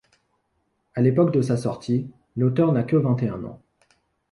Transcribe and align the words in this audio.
À 0.95 1.01
l'époque 1.03 1.31
de 1.31 1.43
sa 1.43 1.57
sortie, 1.57 2.09
l'auteur 2.35 2.71
n'a 2.71 2.81
que 2.81 2.95
vingt-et-un 2.95 3.43
ans. 3.43 3.61